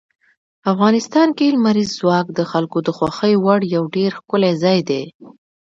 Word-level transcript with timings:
افغانستان 0.71 1.27
کې 1.37 1.53
لمریز 1.55 1.89
ځواک 1.99 2.27
د 2.33 2.39
خلکو 2.51 2.77
د 2.83 2.89
خوښې 2.97 3.33
وړ 3.43 3.59
یو 3.75 3.83
ډېر 3.95 4.09
ښکلی 4.19 4.53
ځای 4.63 4.79
دی. 4.89 5.03